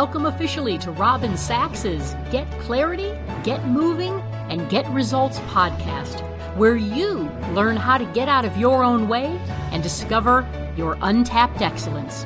welcome 0.00 0.24
officially 0.24 0.78
to 0.78 0.90
Robin 0.92 1.36
Sachs's 1.36 2.14
Get 2.30 2.50
Clarity, 2.62 3.14
Get 3.44 3.66
Moving, 3.66 4.18
and 4.48 4.66
Get 4.70 4.88
Results 4.88 5.38
podcast, 5.40 6.22
where 6.56 6.74
you 6.74 7.30
learn 7.52 7.76
how 7.76 7.98
to 7.98 8.06
get 8.06 8.26
out 8.26 8.46
of 8.46 8.56
your 8.56 8.82
own 8.82 9.08
way 9.08 9.26
and 9.72 9.82
discover 9.82 10.48
your 10.74 10.96
untapped 11.02 11.60
excellence. 11.60 12.24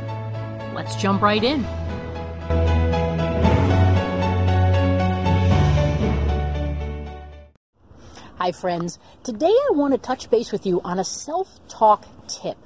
Let's 0.73 0.95
jump 0.95 1.21
right 1.21 1.43
in. 1.43 1.65
Hi, 8.39 8.53
friends. 8.53 9.01
Today 9.25 9.47
I 9.47 9.71
want 9.73 9.95
to 9.95 9.99
touch 9.99 10.31
base 10.31 10.53
with 10.53 10.65
you 10.65 10.81
on 10.83 11.01
a 11.01 11.05
self 11.05 11.59
talk 11.67 12.07
tip. 12.29 12.57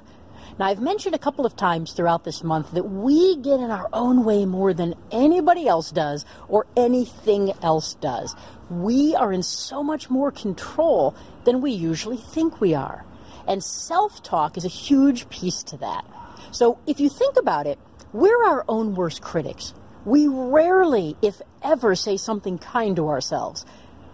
Now, 0.59 0.65
I've 0.65 0.81
mentioned 0.81 1.15
a 1.15 1.19
couple 1.19 1.45
of 1.45 1.55
times 1.55 1.93
throughout 1.93 2.25
this 2.25 2.43
month 2.43 2.71
that 2.73 2.83
we 2.83 3.37
get 3.37 3.61
in 3.61 3.71
our 3.71 3.87
own 3.93 4.25
way 4.25 4.45
more 4.45 4.73
than 4.73 4.93
anybody 5.09 5.69
else 5.69 5.89
does 5.89 6.25
or 6.49 6.67
anything 6.75 7.53
else 7.61 7.93
does. 7.93 8.35
We 8.69 9.15
are 9.15 9.31
in 9.31 9.41
so 9.41 9.81
much 9.81 10.09
more 10.09 10.31
control 10.31 11.15
than 11.45 11.61
we 11.61 11.71
usually 11.71 12.17
think 12.17 12.59
we 12.59 12.75
are. 12.75 13.05
And 13.47 13.63
self 13.63 14.21
talk 14.21 14.57
is 14.57 14.65
a 14.65 14.67
huge 14.69 15.29
piece 15.29 15.63
to 15.63 15.77
that. 15.77 16.05
So, 16.51 16.77
if 16.85 16.99
you 16.99 17.07
think 17.07 17.37
about 17.37 17.65
it, 17.65 17.79
we're 18.11 18.43
our 18.43 18.65
own 18.67 18.95
worst 18.95 19.21
critics. 19.21 19.73
We 20.03 20.27
rarely, 20.27 21.15
if 21.21 21.41
ever, 21.63 21.95
say 21.95 22.17
something 22.17 22.57
kind 22.57 22.97
to 22.97 23.07
ourselves. 23.07 23.65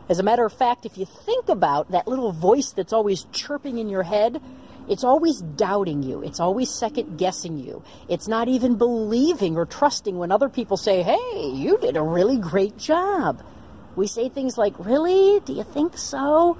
As 0.07 0.19
a 0.19 0.23
matter 0.23 0.45
of 0.45 0.53
fact, 0.53 0.85
if 0.85 0.95
you 0.95 1.05
think 1.05 1.49
about 1.49 1.89
that 1.89 2.07
little 2.07 2.31
voice 2.31 2.71
that's 2.71 2.93
always 2.93 3.23
chirping 3.31 3.79
in 3.79 3.89
your 3.89 4.03
head, 4.03 4.39
it's 4.87 5.03
always 5.03 5.41
doubting 5.41 6.03
you. 6.03 6.23
It's 6.23 6.39
always 6.39 6.69
second 6.69 7.17
guessing 7.17 7.57
you. 7.57 7.83
It's 8.07 8.27
not 8.27 8.47
even 8.47 8.75
believing 8.75 9.57
or 9.57 9.65
trusting 9.65 10.17
when 10.17 10.31
other 10.31 10.49
people 10.49 10.77
say, 10.77 11.01
hey, 11.01 11.51
you 11.53 11.77
did 11.79 11.97
a 11.97 12.03
really 12.03 12.37
great 12.37 12.77
job. 12.77 13.43
We 13.95 14.07
say 14.07 14.29
things 14.29 14.57
like, 14.57 14.73
really? 14.77 15.39
Do 15.39 15.53
you 15.53 15.63
think 15.63 15.97
so? 15.97 16.57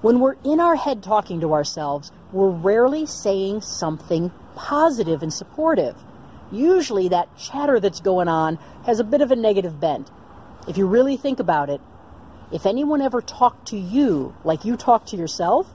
When 0.00 0.20
we're 0.20 0.36
in 0.44 0.60
our 0.60 0.76
head 0.76 1.02
talking 1.02 1.40
to 1.40 1.52
ourselves, 1.52 2.12
we're 2.32 2.50
rarely 2.50 3.06
saying 3.06 3.62
something 3.62 4.30
positive 4.54 5.22
and 5.22 5.32
supportive. 5.32 5.96
Usually, 6.52 7.08
that 7.08 7.36
chatter 7.36 7.80
that's 7.80 8.00
going 8.00 8.28
on 8.28 8.58
has 8.86 9.00
a 9.00 9.04
bit 9.04 9.20
of 9.20 9.30
a 9.30 9.36
negative 9.36 9.80
bent. 9.80 10.10
If 10.68 10.78
you 10.78 10.86
really 10.86 11.16
think 11.16 11.40
about 11.40 11.70
it, 11.70 11.80
if 12.52 12.66
anyone 12.66 13.00
ever 13.00 13.20
talked 13.20 13.68
to 13.68 13.76
you 13.76 14.34
like 14.44 14.64
you 14.64 14.76
talk 14.76 15.06
to 15.06 15.16
yourself, 15.16 15.66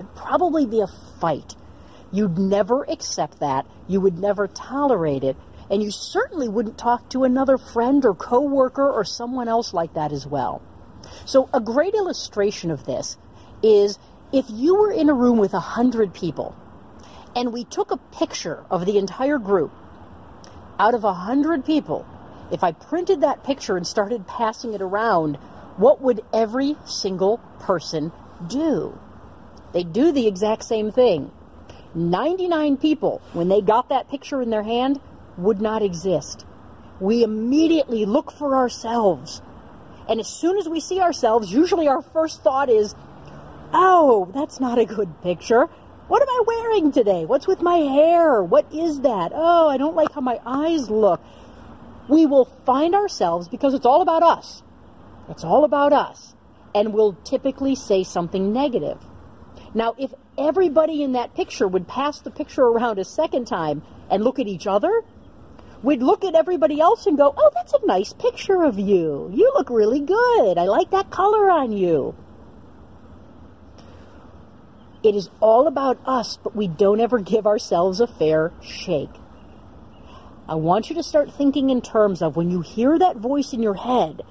there'd 0.00 0.14
probably 0.16 0.64
be 0.64 0.80
a 0.80 0.86
fight. 1.20 1.54
You'd 2.10 2.38
never 2.38 2.84
accept 2.88 3.40
that. 3.40 3.66
You 3.86 4.00
would 4.00 4.18
never 4.18 4.48
tolerate 4.48 5.24
it. 5.24 5.36
And 5.70 5.82
you 5.82 5.90
certainly 5.90 6.48
wouldn't 6.48 6.78
talk 6.78 7.10
to 7.10 7.24
another 7.24 7.58
friend 7.58 8.04
or 8.04 8.14
coworker 8.14 8.90
or 8.90 9.04
someone 9.04 9.46
else 9.46 9.74
like 9.74 9.94
that 9.94 10.10
as 10.10 10.26
well. 10.26 10.62
So 11.26 11.48
a 11.52 11.60
great 11.60 11.94
illustration 11.94 12.70
of 12.70 12.86
this 12.86 13.16
is 13.62 13.98
if 14.32 14.46
you 14.48 14.74
were 14.74 14.90
in 14.90 15.08
a 15.08 15.14
room 15.14 15.38
with 15.38 15.54
a 15.54 15.60
hundred 15.60 16.14
people 16.14 16.56
and 17.36 17.52
we 17.52 17.64
took 17.64 17.90
a 17.90 17.96
picture 17.96 18.64
of 18.70 18.86
the 18.86 18.98
entire 18.98 19.38
group 19.38 19.72
out 20.78 20.94
of 20.94 21.04
a 21.04 21.12
hundred 21.12 21.64
people, 21.64 22.06
if 22.50 22.64
I 22.64 22.72
printed 22.72 23.20
that 23.20 23.44
picture 23.44 23.76
and 23.76 23.86
started 23.86 24.26
passing 24.26 24.72
it 24.72 24.80
around, 24.80 25.36
what 25.76 26.00
would 26.00 26.22
every 26.32 26.76
single 26.86 27.38
person 27.60 28.12
do? 28.48 28.98
They 29.72 29.84
do 29.84 30.12
the 30.12 30.26
exact 30.26 30.64
same 30.64 30.90
thing. 30.90 31.30
99 31.94 32.76
people, 32.76 33.20
when 33.32 33.48
they 33.48 33.60
got 33.60 33.88
that 33.88 34.08
picture 34.08 34.40
in 34.40 34.50
their 34.50 34.62
hand, 34.62 35.00
would 35.36 35.60
not 35.60 35.82
exist. 35.82 36.44
We 37.00 37.22
immediately 37.22 38.04
look 38.04 38.30
for 38.30 38.56
ourselves. 38.56 39.42
And 40.08 40.20
as 40.20 40.28
soon 40.28 40.58
as 40.58 40.68
we 40.68 40.80
see 40.80 41.00
ourselves, 41.00 41.52
usually 41.52 41.88
our 41.88 42.02
first 42.02 42.42
thought 42.42 42.68
is, 42.68 42.94
oh, 43.72 44.30
that's 44.34 44.60
not 44.60 44.78
a 44.78 44.84
good 44.84 45.22
picture. 45.22 45.68
What 46.08 46.22
am 46.22 46.28
I 46.28 46.42
wearing 46.46 46.92
today? 46.92 47.24
What's 47.24 47.46
with 47.46 47.62
my 47.62 47.76
hair? 47.76 48.42
What 48.42 48.72
is 48.72 49.02
that? 49.02 49.30
Oh, 49.32 49.68
I 49.68 49.76
don't 49.76 49.94
like 49.94 50.12
how 50.12 50.20
my 50.20 50.40
eyes 50.44 50.90
look. 50.90 51.20
We 52.08 52.26
will 52.26 52.46
find 52.66 52.94
ourselves 52.94 53.48
because 53.48 53.74
it's 53.74 53.86
all 53.86 54.02
about 54.02 54.24
us. 54.24 54.62
It's 55.28 55.44
all 55.44 55.64
about 55.64 55.92
us. 55.92 56.34
And 56.74 56.92
we'll 56.92 57.12
typically 57.24 57.76
say 57.76 58.02
something 58.02 58.52
negative. 58.52 58.98
Now, 59.74 59.94
if 59.98 60.12
everybody 60.36 61.02
in 61.02 61.12
that 61.12 61.34
picture 61.34 61.68
would 61.68 61.86
pass 61.86 62.20
the 62.20 62.30
picture 62.30 62.62
around 62.62 62.98
a 62.98 63.04
second 63.04 63.46
time 63.46 63.82
and 64.10 64.24
look 64.24 64.38
at 64.38 64.48
each 64.48 64.66
other, 64.66 65.02
we'd 65.82 66.02
look 66.02 66.24
at 66.24 66.34
everybody 66.34 66.80
else 66.80 67.06
and 67.06 67.16
go, 67.16 67.32
oh, 67.36 67.50
that's 67.54 67.72
a 67.74 67.86
nice 67.86 68.12
picture 68.12 68.64
of 68.64 68.78
you. 68.78 69.30
You 69.32 69.52
look 69.54 69.70
really 69.70 70.00
good. 70.00 70.58
I 70.58 70.64
like 70.64 70.90
that 70.90 71.10
color 71.10 71.50
on 71.50 71.72
you. 71.72 72.16
It 75.02 75.14
is 75.14 75.30
all 75.40 75.66
about 75.66 75.98
us, 76.04 76.36
but 76.42 76.54
we 76.54 76.68
don't 76.68 77.00
ever 77.00 77.20
give 77.20 77.46
ourselves 77.46 78.00
a 78.00 78.06
fair 78.06 78.52
shake. 78.60 79.08
I 80.46 80.56
want 80.56 80.90
you 80.90 80.96
to 80.96 81.02
start 81.02 81.32
thinking 81.32 81.70
in 81.70 81.80
terms 81.80 82.22
of 82.22 82.36
when 82.36 82.50
you 82.50 82.60
hear 82.60 82.98
that 82.98 83.16
voice 83.16 83.52
in 83.52 83.62
your 83.62 83.74
head, 83.74 84.22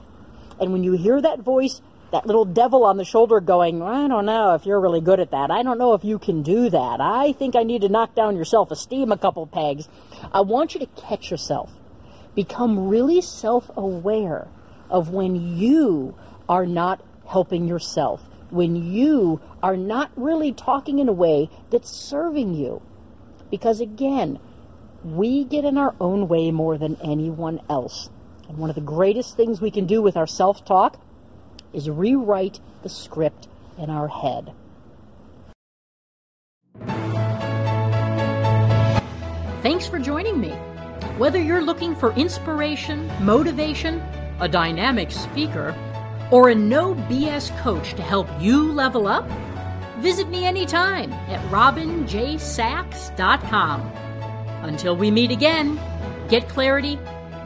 and 0.59 0.73
when 0.73 0.83
you 0.83 0.91
hear 0.91 1.21
that 1.21 1.39
voice 1.39 1.81
that 2.11 2.25
little 2.25 2.45
devil 2.45 2.83
on 2.83 2.97
the 2.97 3.05
shoulder 3.05 3.39
going, 3.39 3.81
I 3.81 4.07
don't 4.07 4.25
know 4.25 4.55
if 4.55 4.65
you're 4.65 4.79
really 4.79 5.01
good 5.01 5.19
at 5.19 5.31
that. 5.31 5.51
I 5.51 5.61
don't 5.61 5.77
know 5.77 5.93
if 5.93 6.03
you 6.03 6.17
can 6.17 6.41
do 6.41 6.69
that. 6.69 6.99
I 6.99 7.33
think 7.33 7.55
I 7.55 7.63
need 7.63 7.81
to 7.81 7.89
knock 7.89 8.15
down 8.15 8.35
your 8.35 8.45
self 8.45 8.71
esteem 8.71 9.11
a 9.11 9.17
couple 9.17 9.45
pegs. 9.45 9.87
I 10.33 10.41
want 10.41 10.73
you 10.73 10.79
to 10.79 10.87
catch 10.87 11.29
yourself. 11.29 11.71
Become 12.35 12.87
really 12.87 13.21
self 13.21 13.69
aware 13.75 14.47
of 14.89 15.09
when 15.09 15.57
you 15.57 16.15
are 16.47 16.65
not 16.65 17.03
helping 17.27 17.67
yourself, 17.67 18.27
when 18.49 18.75
you 18.75 19.39
are 19.61 19.77
not 19.77 20.11
really 20.15 20.51
talking 20.51 20.99
in 20.99 21.07
a 21.07 21.13
way 21.13 21.49
that's 21.69 21.89
serving 21.89 22.55
you. 22.55 22.81
Because 23.51 23.81
again, 23.81 24.39
we 25.03 25.43
get 25.43 25.63
in 25.63 25.77
our 25.77 25.95
own 25.99 26.27
way 26.27 26.49
more 26.49 26.77
than 26.77 26.97
anyone 27.03 27.61
else. 27.69 28.09
And 28.47 28.57
one 28.57 28.69
of 28.69 28.75
the 28.75 28.81
greatest 28.81 29.37
things 29.37 29.61
we 29.61 29.69
can 29.69 29.85
do 29.85 30.01
with 30.01 30.17
our 30.17 30.27
self 30.27 30.65
talk 30.65 30.99
is 31.73 31.89
rewrite 31.89 32.59
the 32.83 32.89
script 32.89 33.47
in 33.77 33.89
our 33.89 34.07
head. 34.07 34.53
Thanks 39.61 39.87
for 39.87 39.99
joining 39.99 40.39
me. 40.39 40.51
Whether 41.17 41.41
you're 41.41 41.61
looking 41.61 41.93
for 41.95 42.13
inspiration, 42.13 43.11
motivation, 43.23 44.01
a 44.39 44.47
dynamic 44.47 45.11
speaker, 45.11 45.75
or 46.31 46.49
a 46.49 46.55
no 46.55 46.95
BS 46.95 47.55
coach 47.59 47.93
to 47.95 48.01
help 48.01 48.29
you 48.39 48.71
level 48.71 49.05
up, 49.07 49.29
visit 49.97 50.29
me 50.29 50.45
anytime 50.45 51.11
at 51.11 51.41
robinjsachs.com. 51.51 53.81
Until 54.63 54.95
we 54.95 55.11
meet 55.11 55.31
again, 55.31 55.77
get 56.29 56.47
clarity, 56.47 56.97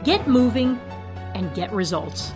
get 0.04 0.28
moving, 0.28 0.78
and 1.34 1.52
get 1.54 1.72
results. 1.72 2.32